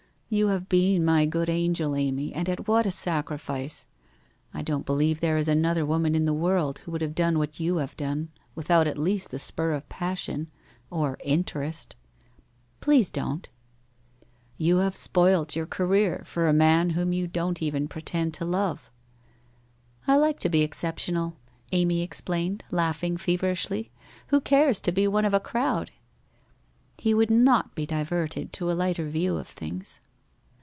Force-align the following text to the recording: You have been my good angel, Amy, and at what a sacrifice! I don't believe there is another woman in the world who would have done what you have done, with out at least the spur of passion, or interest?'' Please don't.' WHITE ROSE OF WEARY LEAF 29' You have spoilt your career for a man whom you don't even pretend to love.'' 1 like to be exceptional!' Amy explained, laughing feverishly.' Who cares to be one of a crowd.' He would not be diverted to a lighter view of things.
You 0.33 0.47
have 0.47 0.69
been 0.69 1.03
my 1.03 1.25
good 1.25 1.49
angel, 1.49 1.93
Amy, 1.93 2.31
and 2.31 2.47
at 2.47 2.65
what 2.65 2.85
a 2.85 2.91
sacrifice! 2.91 3.85
I 4.53 4.61
don't 4.61 4.85
believe 4.85 5.19
there 5.19 5.35
is 5.35 5.49
another 5.49 5.85
woman 5.85 6.15
in 6.15 6.23
the 6.23 6.31
world 6.33 6.79
who 6.79 6.91
would 6.93 7.01
have 7.01 7.13
done 7.13 7.37
what 7.37 7.59
you 7.59 7.75
have 7.79 7.97
done, 7.97 8.29
with 8.55 8.71
out 8.71 8.87
at 8.87 8.97
least 8.97 9.29
the 9.31 9.39
spur 9.39 9.73
of 9.73 9.89
passion, 9.89 10.49
or 10.89 11.17
interest?'' 11.21 11.97
Please 12.79 13.09
don't.' 13.11 13.49
WHITE 14.57 14.59
ROSE 14.59 14.59
OF 14.59 14.59
WEARY 14.59 14.59
LEAF 14.59 14.63
29' 14.63 14.67
You 14.69 14.77
have 14.85 14.95
spoilt 14.95 15.55
your 15.57 15.65
career 15.67 16.23
for 16.25 16.47
a 16.47 16.53
man 16.53 16.91
whom 16.91 17.11
you 17.11 17.27
don't 17.27 17.61
even 17.61 17.89
pretend 17.89 18.33
to 18.35 18.45
love.'' 18.45 18.89
1 20.05 20.17
like 20.21 20.39
to 20.39 20.47
be 20.49 20.61
exceptional!' 20.61 21.35
Amy 21.73 22.01
explained, 22.01 22.63
laughing 22.71 23.17
feverishly.' 23.17 23.91
Who 24.27 24.39
cares 24.39 24.79
to 24.79 24.93
be 24.93 25.09
one 25.09 25.25
of 25.25 25.33
a 25.33 25.41
crowd.' 25.41 25.91
He 26.97 27.13
would 27.13 27.31
not 27.31 27.75
be 27.75 27.85
diverted 27.85 28.53
to 28.53 28.71
a 28.71 28.71
lighter 28.71 29.09
view 29.09 29.35
of 29.35 29.47
things. 29.49 29.99